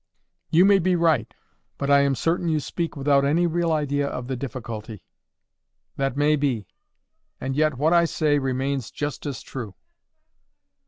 [0.49, 1.31] "You may be right.
[1.77, 5.03] But I am certain you speak without any real idea of the difficulty."
[5.95, 6.65] "That may be.
[7.39, 9.75] And yet what I say remains just as true."